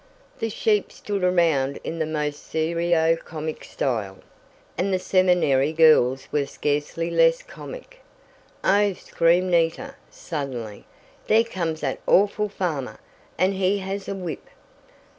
The 0.39 0.49
sheep 0.49 0.91
stood 0.91 1.23
around 1.23 1.77
in 1.83 1.99
the 1.99 2.07
most 2.07 2.43
serio 2.49 3.15
comic 3.15 3.63
style, 3.63 4.17
and 4.75 4.91
the 4.91 4.97
seminary 4.97 5.71
girls 5.73 6.27
were 6.31 6.47
scarcely 6.47 7.11
less 7.11 7.43
comic. 7.43 7.99
"Oh!" 8.63 8.93
screamed 8.93 9.51
Nita, 9.51 9.93
suddenly, 10.09 10.85
"there 11.27 11.43
comes 11.43 11.81
that 11.81 11.99
awful 12.07 12.49
farmer! 12.49 12.99
And 13.37 13.53
he 13.53 13.77
has 13.77 14.07
a 14.09 14.15
whip!" 14.15 14.49